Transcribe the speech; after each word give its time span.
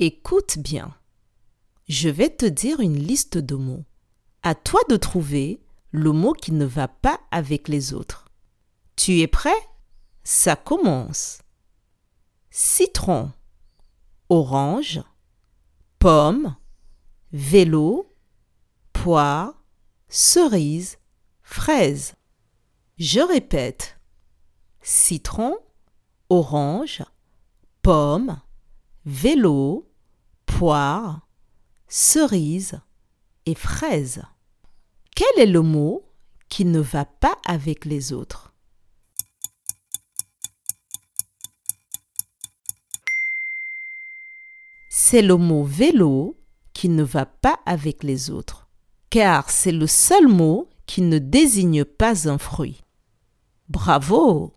Écoute 0.00 0.58
bien. 0.58 0.94
Je 1.88 2.08
vais 2.08 2.30
te 2.30 2.46
dire 2.46 2.78
une 2.78 2.98
liste 2.98 3.36
de 3.36 3.56
mots. 3.56 3.84
À 4.44 4.54
toi 4.54 4.80
de 4.88 4.96
trouver 4.96 5.60
le 5.90 6.12
mot 6.12 6.34
qui 6.34 6.52
ne 6.52 6.64
va 6.64 6.86
pas 6.86 7.18
avec 7.32 7.66
les 7.66 7.94
autres. 7.94 8.26
Tu 8.94 9.18
es 9.18 9.26
prêt? 9.26 9.58
Ça 10.22 10.54
commence. 10.54 11.40
Citron, 12.48 13.32
orange, 14.28 15.02
pomme, 15.98 16.54
vélo, 17.32 18.14
poire, 18.92 19.64
cerise, 20.08 20.98
fraise. 21.42 22.14
Je 22.98 23.18
répète. 23.18 23.98
Citron, 24.80 25.58
orange, 26.28 27.02
pomme, 27.82 28.40
vélo, 29.04 29.87
poire, 30.58 31.20
cerise 31.86 32.80
et 33.46 33.54
fraise. 33.54 34.24
Quel 35.14 35.38
est 35.38 35.46
le 35.46 35.62
mot 35.62 36.02
qui 36.48 36.64
ne 36.64 36.80
va 36.80 37.04
pas 37.04 37.36
avec 37.46 37.84
les 37.84 38.12
autres? 38.12 38.52
C'est 44.88 45.22
le 45.22 45.36
mot 45.36 45.62
vélo 45.62 46.36
qui 46.72 46.88
ne 46.88 47.04
va 47.04 47.24
pas 47.24 47.60
avec 47.64 48.02
les 48.02 48.28
autres, 48.28 48.68
car 49.10 49.50
c'est 49.50 49.70
le 49.70 49.86
seul 49.86 50.26
mot 50.26 50.68
qui 50.86 51.02
ne 51.02 51.18
désigne 51.18 51.84
pas 51.84 52.28
un 52.28 52.38
fruit. 52.38 52.82
Bravo 53.68 54.52